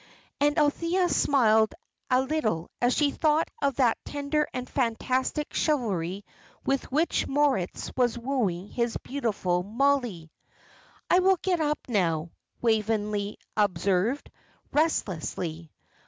[0.39, 1.75] And Althea smiled
[2.09, 6.25] a little as she thought of that tender and fantastic chivalry
[6.65, 10.31] with which Moritz was wooing his beautiful Mollie.
[11.07, 12.31] "I will get up now,"
[12.63, 14.31] Waveney observed,
[14.71, 15.69] restlessly.